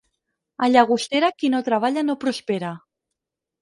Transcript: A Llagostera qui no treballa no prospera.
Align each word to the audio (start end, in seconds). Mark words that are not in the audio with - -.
A 0.67 0.69
Llagostera 0.71 1.31
qui 1.43 1.53
no 1.57 1.63
treballa 1.69 2.07
no 2.09 2.19
prospera. 2.27 2.77